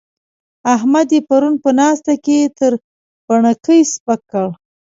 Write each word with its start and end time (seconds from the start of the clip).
احمد 0.75 1.07
يې 1.15 1.19
پرون 1.27 1.55
په 1.63 1.69
ناسته 1.79 2.13
کې 2.25 2.37
تر 2.57 2.71
بڼکې 3.27 3.79
سپک 3.93 4.19
کړ. 4.31 4.47